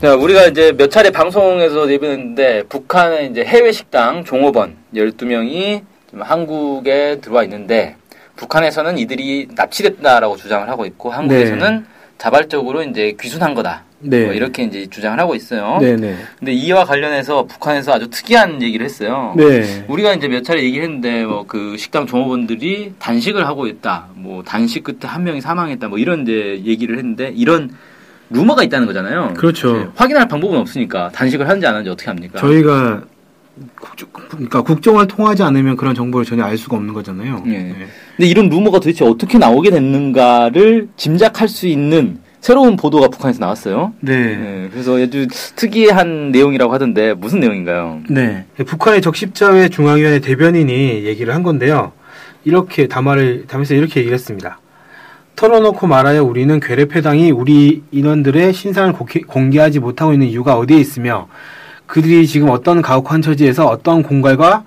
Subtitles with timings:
[0.00, 7.18] 자, 우리가 이제 몇 차례 방송에서 내비했는데 북한의 이제 해외 식당 종업원 12명이 지금 한국에
[7.20, 7.96] 들어와 있는데
[8.36, 11.84] 북한에서는 이들이 납치됐다라고 주장을 하고 있고 한국에서는
[12.16, 13.84] 자발적으로 이제 귀순한 거다.
[14.00, 14.26] 네.
[14.26, 15.78] 뭐 이렇게 이제 주장을 하고 있어요.
[15.80, 16.14] 네 네.
[16.38, 19.34] 근데 이와 관련해서 북한에서 아주 특이한 얘기를 했어요.
[19.36, 19.84] 네.
[19.88, 24.06] 우리가 이제 몇 차례 얘기를 했는데 뭐 그 식당 종업원들이 단식을 하고 있다.
[24.14, 25.88] 뭐 단식 끝에 한 명이 사망했다.
[25.88, 27.74] 뭐 이런 이제 얘기를 했는데 이런
[28.30, 29.34] 루머가 있다는 거잖아요.
[29.36, 29.76] 그렇죠.
[29.76, 32.38] 네, 확인할 방법은 없으니까 단식을 하는지 안 하는지 어떻게 합니까?
[32.38, 33.02] 저희가
[33.80, 37.42] 국정, 그러니까 국정을 통하지 않으면 그런 정보를 전혀 알 수가 없는 거잖아요.
[37.44, 37.74] 네.
[38.16, 43.94] 근데 이런 루머가 도대체 어떻게 나오게 됐는가를 짐작할 수 있는 새로운 보도가 북한에서 나왔어요.
[44.00, 44.36] 네.
[44.36, 45.26] 네, 그래서 아주
[45.56, 48.02] 특이한 내용이라고 하던데 무슨 내용인가요?
[48.08, 48.44] 네.
[48.64, 51.92] 북한의 적십자회 중앙위원회 대변인이 얘기를 한 건데요.
[52.44, 54.60] 이렇게 담화를 담에서 이렇게 얘기를 했습니다.
[55.38, 58.92] 털어놓고 말하여 우리는 괴뢰패당이 우리 인원들의 신상을
[59.28, 61.28] 공개하지 못하고 있는 이유가 어디에 있으며
[61.86, 64.64] 그들이 지금 어떤 가혹한 처지에서 어떤 공갈과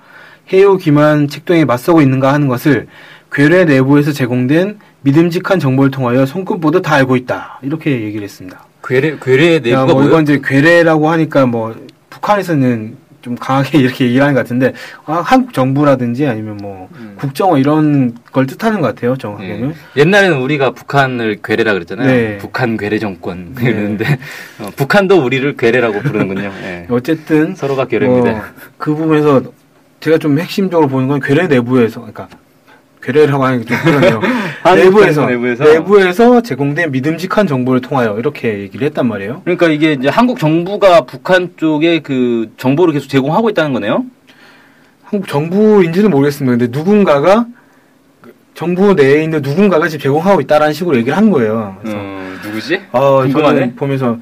[0.54, 2.88] 해요 기만 책동에 맞서고 있는가 하는 것을
[3.34, 7.60] 괴뢰 내부에서 제공된 믿음직한 정보를 통하여 손끝보다 다 알고 있다.
[7.64, 8.66] 이렇게 얘기를 했습니다.
[8.82, 10.06] 괴뢰 괴뢰 야, 내부가 뭐?
[10.06, 11.76] 이건 이제 괴뢰라고 하니까 뭐
[12.10, 14.74] 북한에서는 좀 강하게 이렇게 얘기를 하는 것 같은데
[15.06, 17.16] 아, 한국 정부라든지 아니면 뭐 음.
[17.18, 20.02] 국정원 이런 걸 뜻하는 것 같아요 정확하게는 예.
[20.02, 22.08] 옛날에는 우리가 북한을 괴뢰라 그랬잖아요.
[22.08, 22.38] 네.
[22.38, 23.66] 북한 괴뢰 정권 네.
[23.70, 24.18] 이러는데
[24.60, 26.52] 어, 북한도 우리를 괴뢰라고 부르는군요.
[26.64, 26.88] 예.
[26.90, 28.32] 어쨌든 서로가 괴뢰입니다.
[28.32, 28.42] 어,
[28.78, 29.44] 그 부분에서
[30.00, 32.28] 제가 좀 핵심적으로 보는 건 괴뢰 내부에서 그러니까
[33.02, 34.22] 괴뢰라고 하는 게 좀 그러네요
[34.64, 35.64] 한국 내부에서, 내부에서?
[35.64, 41.52] 내부에서 제공된 믿음직한 정보를 통하여 이렇게 얘기를 했단 말이에요 그러니까 이게 이제 한국 정부가 북한
[41.58, 44.06] 쪽에 그 정보를 계속 제공하고 있다는 거네요.
[45.04, 46.58] 한국 정부인지는 모르겠습니다.
[46.58, 47.46] 근데 누군가가
[48.22, 51.76] 그 정부 내에 있는 누군가가 지금 제공하고 있다라는 식으로 얘기를 한 거예요.
[51.82, 52.82] 그래서 어, 누구지?
[52.94, 53.60] 어, 궁금하네.
[53.60, 54.18] 저는 보면서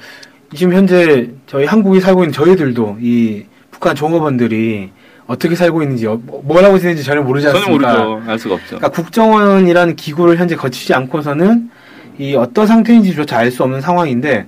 [0.55, 4.89] 지금 현재 저희 한국에 살고 있는 저희들도 이 북한 종업원들이
[5.29, 8.03] 어떻게 살고 있는지 어, 뭐- 뭘 하고 있는지 전혀 모르지 전혀 않습니까?
[8.03, 8.31] 모르죠.
[8.31, 8.77] 알 수가 없죠.
[8.77, 11.69] 그러니까 국정원이라는 기구를 현재 거치지 않고서는
[12.17, 14.47] 이 어떤 상태인지조차 알 수 없는 상황인데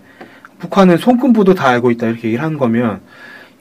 [0.58, 3.00] 북한은 손금부도 다 알고 있다 이렇게 얘기를 한 거면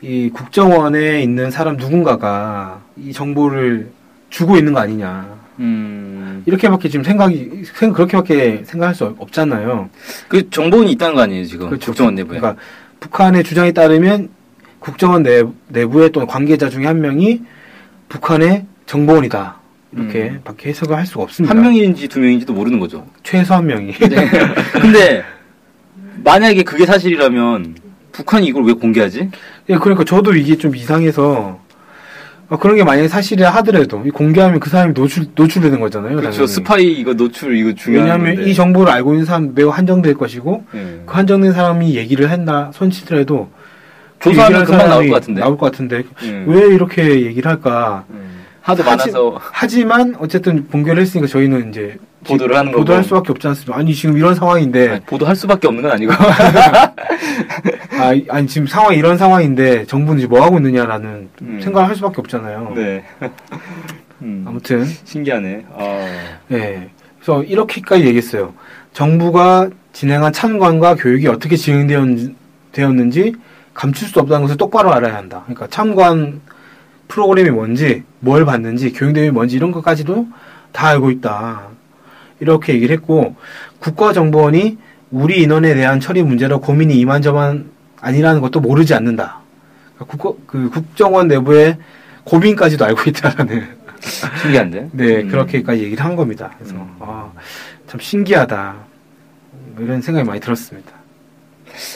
[0.00, 3.90] 이 국정원에 있는 사람 누군가가 이 정보를
[4.30, 5.26] 주고 있는 거 아니냐
[5.58, 9.90] 음, 이렇게밖에 지금 생각이 생- 그렇게밖에 생각할 수 없- 없잖아요.
[10.28, 11.86] 그 정보원이 있다는 거 아니에요 지금 그렇죠.
[11.86, 12.38] 국정원 내부에.
[12.38, 12.60] 그러니까
[12.98, 14.30] 북한의 주장에 따르면
[14.80, 17.42] 국정원 내, 내부의 또 관계자 중에 한 명이
[18.08, 19.60] 북한의 정보원이다
[19.92, 20.40] 이렇게 음.
[20.44, 21.54] 밖에 해석을 할 수가 없습니다.
[21.54, 23.06] 한 명인지 두 명인지도 모르는 거죠.
[23.22, 23.92] 최소 한 명이.
[24.80, 25.22] 근데
[26.24, 27.76] 만약에 그게 사실이라면
[28.12, 29.30] 북한이 이걸 왜 공개하지?
[29.68, 31.60] 예, 그러니까 저도 이게 좀 이상해서
[32.48, 36.16] 어, 그런 게 만약에 사실이라 하더라도 이 공개하면 그 사람이 노출 노출되는 거잖아요.
[36.16, 36.30] 그렇죠.
[36.32, 36.48] 당연히.
[36.48, 38.50] 스파이 이거 노출 이거 중요한 왜냐하면 건데.
[38.50, 41.02] 이 정보를 알고 있는 사람 매우 한정될 것이고 예.
[41.06, 43.59] 그 한정된 사람이 얘기를 했나 손치더라도 그
[44.20, 45.40] 조사하면 금방 나올 것 같은데.
[45.40, 46.44] 나올 것 같은데 예.
[46.46, 48.04] 왜 이렇게 얘기를 할까?
[48.10, 48.28] 음.
[48.62, 52.82] 하도 하지- 많아서 하지만 어쨌든 공개를 했으니까 저희는 이제 보도를 하는 거고.
[52.84, 53.78] 보도할 수밖에 없지 않습니까?
[53.78, 56.12] 아니 지금 이런 상황인데 아니, 보도할 수밖에 없는 건 아니고.
[57.98, 61.60] 아, 이- 아니 지금 상황 이런 상황인데 정부는 이제 뭐 하고 있느냐라는 음.
[61.62, 62.72] 생각을 할 수밖에 없잖아요.
[62.76, 63.02] 네.
[64.22, 65.64] 음, 아무튼 신기하네.
[65.74, 66.06] 아.
[66.48, 66.90] 네.
[67.18, 68.52] 그래서 이렇게까지 얘기했어요.
[68.92, 73.34] 정부가 진행한 참관과 교육이 어떻게 진행되었는지
[73.80, 75.40] 감출 수 없다는 것을 똑바로 알아야 한다.
[75.44, 76.42] 그러니까 참관
[77.08, 80.28] 프로그램이 뭔지, 뭘 봤는지, 교육 내용이 뭔지 이런 것까지도
[80.70, 81.68] 다 알고 있다.
[82.40, 83.36] 이렇게 얘기를 했고
[83.78, 84.76] 국가정보원이
[85.10, 87.70] 우리 인원에 대한 처리 문제로 고민이 이만저만
[88.02, 89.40] 아니라는 것도 모르지 않는다.
[89.94, 91.78] 그러니까 국가, 그 국정원 내부의
[92.24, 93.66] 고민까지도 알고 있다라는
[94.42, 94.90] 신기한데?
[94.92, 95.28] 네, 음.
[95.28, 96.50] 그렇게까지 얘기를 한 겁니다.
[96.58, 96.96] 그래서 음.
[97.00, 97.32] 아,
[97.86, 98.76] 참 신기하다
[99.74, 100.92] 뭐 이런 생각이 많이 들었습니다.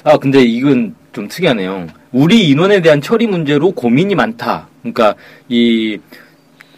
[0.04, 1.86] 아, 근데 이건 좀 특이하네요.
[2.12, 4.68] 우리 인원에 대한 처리 문제로 고민이 많다.
[4.82, 5.14] 그러니까
[5.48, 5.98] 이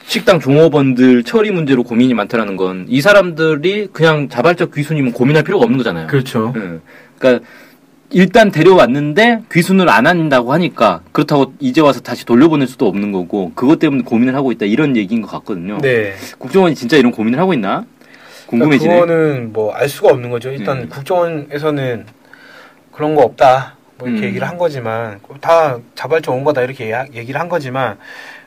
[0.07, 5.79] 식당 종업원들 처리 문제로 고민이 많다라는 건 이 사람들이 그냥 자발적 귀순이면 고민할 필요가 없는
[5.79, 6.07] 거잖아요.
[6.07, 6.53] 그렇죠.
[6.57, 6.79] 예.
[7.19, 7.45] 그러니까
[8.11, 13.81] 일단 데려왔는데 귀순을 안 한다고 하니까 그렇다고 이제 와서 다시 돌려보낼 수도 없는 거고 그것
[13.81, 15.79] 때문에 고민을 하고 있다 이런 얘기인 것 같거든요.
[15.79, 16.15] 네.
[16.39, 17.85] 국정원이 진짜 이런 고민을 하고 있나?
[18.47, 19.01] 궁금해지네.
[19.01, 20.51] 그러니까 그거는 뭐 알 수가 없는 거죠.
[20.53, 20.89] 일단 음.
[20.89, 22.07] 국정원에서는
[22.93, 23.76] 그런 거 없다.
[23.99, 24.29] 뭐 이렇게 음.
[24.29, 27.99] 얘기를 한 거지만 다 자발적 온 거다 이렇게 야- 얘기를 한 거지만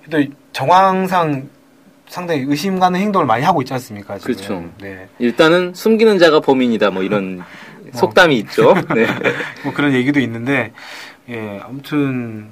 [0.09, 1.49] 또 정황상
[2.07, 4.17] 상당히 의심 가는 행동을 많이 하고 있지 않습니까?
[4.17, 4.33] 지금.
[4.33, 4.69] 그렇죠.
[4.81, 5.07] 네.
[5.19, 7.43] 일단은 숨기는 자가 범인이다 뭐 이런
[7.93, 8.73] 속담이 있죠.
[8.95, 9.05] 네.
[9.63, 10.71] 뭐 그런 얘기도 있는데
[11.29, 12.47] 예 아무튼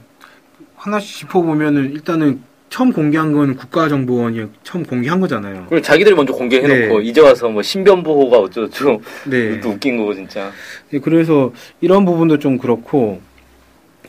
[0.76, 5.66] 하나씩 짚어보면은 일단은 처음 공개한 건 국가정보원이 처음 공개한 거잖아요.
[5.70, 7.06] 그리고 자기들이 먼저 공개해놓고 네.
[7.06, 9.54] 이제 와서 뭐 신변 보호가 어쩌고 네.
[9.54, 10.52] 이것도 웃긴 거고 진짜.
[10.94, 13.22] 예, 그래서 이런 부분도 좀 그렇고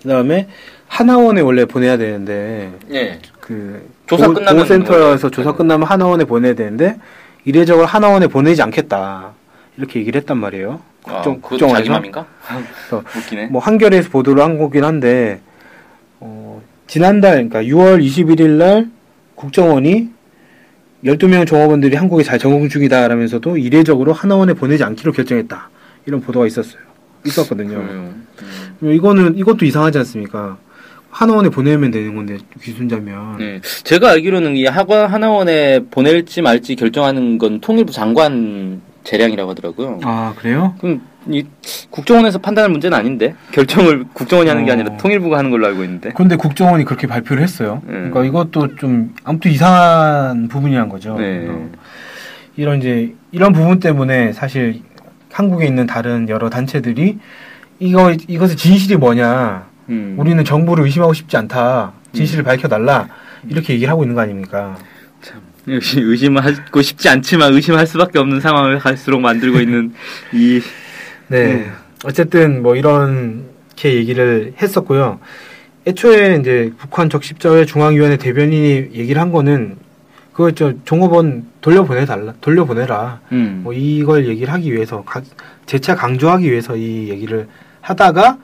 [0.03, 0.49] 그다음에
[0.89, 3.19] 하나원에 원래 보내야 되는데 예.
[3.41, 6.97] 그 조사 보호- 끝나면 보호센터에서 뭐- 조사 끝나면 하나원에 보내야 되는데
[7.45, 9.33] 이례적으로 하나원에 보내지 않겠다
[9.77, 10.81] 이렇게 얘기를 했단 말이에요.
[11.03, 12.27] 국정 아, 국정원에서 자기 맘인가?
[13.17, 13.47] 웃기네.
[13.47, 15.41] 뭐 한겨레에서 보도를 한 거긴 한데
[16.21, 18.89] 어, 지난달 그러니까 6월 21일 날
[19.37, 20.09] 국정원이
[21.05, 25.71] 12명 종업원들이 한국에 잘 적응 중이다 라면서도 이례적으로 하나원에 보내지 않기로 결정했다.
[26.07, 26.81] 이런 보도가 있었어요.
[27.25, 27.77] 있었거든요.
[27.77, 28.27] 음,
[28.83, 30.59] 이거는 이것도 이상하지 않습니까?
[31.11, 33.61] 하나원에 보내면 되는 건데 귀순자면 네.
[33.85, 40.01] 제가 알기로는 이 학원 하나원에 보낼지 말지 결정하는 건 통일부 장관 재량이라고 하더라고요.
[40.03, 40.75] 아 그래요?
[40.81, 41.45] 그럼 이
[41.91, 44.75] 국정원에서 판단할 문제는 아닌데 결정을 국정원이 하는 게 어.
[44.75, 46.11] 아니라 통일부가 하는 걸로 알고 있는데.
[46.11, 47.83] 근데 국정원이 그렇게 발표를 했어요.
[47.89, 48.11] 음.
[48.11, 51.17] 그러니까 이것도 좀 아무튼 이상한 부분이란 거죠.
[51.19, 51.47] 네.
[51.49, 51.71] 어.
[52.57, 54.83] 이런 이제 이런 부분 때문에 사실
[55.33, 57.19] 한국에 있는 다른 여러 단체들이
[57.79, 59.67] 이거 이것의 진실이 뭐냐?
[59.91, 60.15] 음.
[60.19, 61.93] 우리는 정부를 의심하고 싶지 않다.
[62.13, 63.09] 진실을 밝혀달라.
[63.49, 64.77] 이렇게 얘기를 하고 있는 거 아닙니까?
[65.69, 69.93] 역시 의심하고 싶지 않지만 의심할 수밖에 없는 상황을 갈수록 만들고 있는
[70.33, 70.61] 이
[71.29, 71.53] 네.
[71.53, 71.73] 음.
[72.05, 75.19] 어쨌든 뭐 이렇게 얘기를 했었고요.
[75.87, 79.77] 애초에 이제 북한 적십자회 중앙위원회 대변인이 얘기를 한 거는
[80.33, 83.21] 그거 저 종업원 돌려보내 달라 돌려보내라.
[83.33, 83.61] 음.
[83.65, 85.23] 뭐 이걸 얘기를 하기 위해서 가,
[85.67, 87.49] 재차 강조하기 위해서 이 얘기를
[87.81, 88.39] 하다가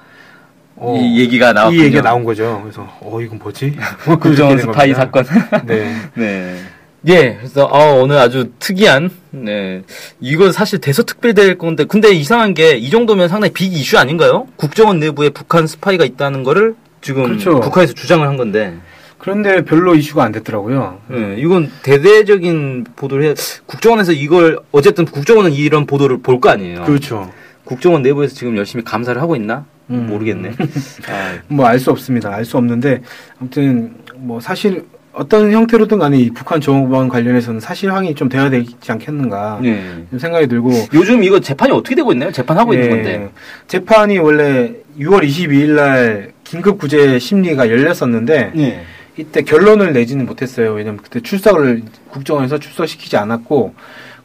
[0.76, 1.80] 어, 이 얘기가 나왔군요.
[1.80, 2.60] 이 얘기가 나온 거죠.
[2.62, 3.76] 그래서 어 이건 뭐지?
[4.06, 4.94] 뭐 그렇게 된 스파이.
[4.94, 5.24] 사건.
[5.66, 5.94] 네.
[6.14, 6.56] 네.
[7.06, 9.82] 예, 그래서 어, 오늘 아주 특이한 네
[10.20, 14.46] 이건 사실 대서특필될 건데 근데 이상한 게 이 정도면 상당히 빅 이슈 아닌가요?
[14.56, 17.60] 국정원 내부에 북한 스파이가 있다는 거를 지금 그렇죠.
[17.60, 18.74] 북한에서 주장을 한 건데
[19.18, 20.98] 그런데 별로 이슈가 안 됐더라고요.
[21.12, 23.34] 예, 이건 대대적인 보도를 해
[23.66, 26.84] 국정원에서 이걸 어쨌든 국정원은 이런 보도를 볼 거 아니에요.
[26.84, 27.30] 그렇죠.
[27.64, 29.64] 국정원 내부에서 지금 열심히 감사를 하고 있나?
[29.90, 30.06] 음.
[30.08, 30.50] 모르겠네.
[31.08, 32.34] 아, 뭐알 수 없습니다.
[32.34, 33.02] 알 수 없는데
[33.40, 34.84] 아무튼 뭐 사실
[35.14, 40.04] 어떤 형태로든 간에 이 북한 정보원 관련해서는 사실 확인이 좀 돼야 되지 않겠는가 네.
[40.10, 42.32] 좀 생각이 들고 요즘 이거 재판이 어떻게 되고 있나요?
[42.32, 43.30] 재판하고 있는 예, 건데.
[43.68, 48.84] 재판이 원래 6월 22일 날 긴급 구제 심리가 열렸었는데 네.
[49.16, 50.72] 이때 결론을 내지는 못했어요.
[50.72, 53.74] 왜냐면 그때 출석을 국정원에서 출석시키지 않았고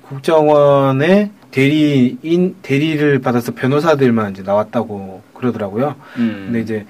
[0.01, 5.95] 국정원의 대리인 대리를 받아서 변호사들만 이제 나왔다고 그러더라고요.
[6.17, 6.43] 음.
[6.47, 6.85] 근데 이제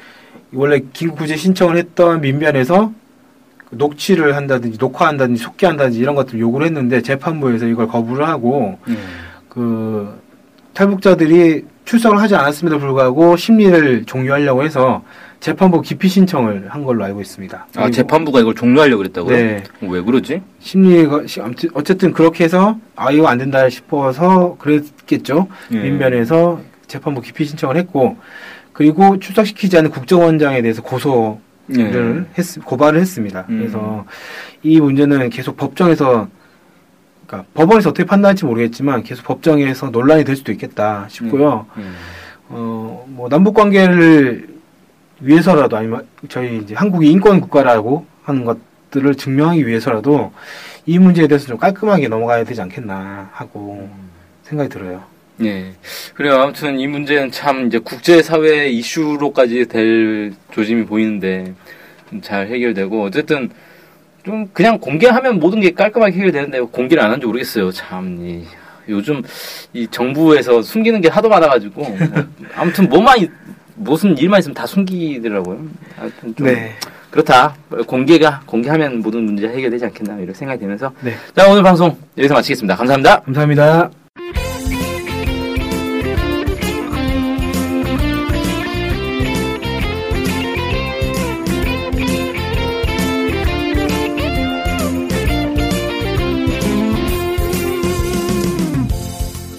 [0.54, 3.00] 원래 긴급 구제 신청을 했던 민변에서 그
[3.72, 8.98] 녹취를 한다든지 녹화한다든지 속기한다든지 이런 것들 요구를 했는데 재판부에서 이걸 거부를 하고 음.
[9.48, 10.20] 그
[10.74, 15.04] 탈북자들이 출석을 하지 않았음에도 불구하고 심리를 종료하려고 해서
[15.40, 17.68] 재판부 기피 신청을 한 걸로 알고 있습니다.
[17.76, 19.36] 아 재판부가 이걸 종료하려고 그랬다고요?
[19.36, 19.64] 네.
[19.82, 20.42] 왜 그러지?
[20.60, 21.22] 심리가
[21.74, 25.48] 어쨌든 그렇게 해서 아 이거 안 된다 싶어서 그랬겠죠.
[25.72, 25.78] 예.
[25.78, 28.18] 민변에서 재판부 기피 신청을 했고
[28.74, 31.40] 그리고 출석시키지 않은 국정원장에 대해서 고소
[31.70, 32.34] 를 예.
[32.38, 33.46] 했, 고발을 했습니다.
[33.50, 33.60] 음.
[33.60, 34.06] 그래서
[34.64, 36.28] 이 문제는 계속 법정에서
[37.28, 41.68] 그러니까 법원에서 어떻게 판단할지 모르겠지만 계속 법정에서 논란이 될 수도 있겠다 싶고요.
[41.78, 41.96] 음.
[42.50, 44.48] 어, 뭐 남북 관계를
[45.20, 50.32] 위해서라도 아니면 저희 이제 한국이 인권 국가라고 하는 것들을 증명하기 위해서라도
[50.86, 53.90] 이 문제에 대해서 좀 깔끔하게 넘어가야 되지 않겠나 하고
[54.44, 55.04] 생각이 들어요.
[55.44, 55.72] 예.
[56.16, 56.36] 그래요.
[56.42, 61.54] 아무튼 이 문제는 참 이제 국제사회 이슈로까지 될 조짐이 보이는데
[62.10, 63.50] 좀잘 해결되고 어쨌든
[64.26, 67.72] 좀 그냥 공개하면 모든 게 깔끔하게 해결되는데 공개를 안 한지 모르겠어요.
[67.72, 68.44] 참 이,
[68.90, 69.22] 요즘
[69.74, 71.98] 이 정부에서 숨기는 게 하도 많아가지고 뭐,
[72.56, 73.32] 아무튼 뭐만 있-
[73.76, 75.66] 무슨 일만 있으면 다 숨기더라고요.
[75.96, 76.74] 하여튼 좀 네.
[77.12, 77.56] 그렇다.
[77.88, 81.14] 공개가 공개하면 모든 문제 해결되지 않겠나 이런 생각이 들면서 네.
[81.36, 82.76] 자 오늘 방송 여기서 마치겠습니다.
[82.76, 83.22] 감사합니다.
[83.22, 83.90] 감사합니다.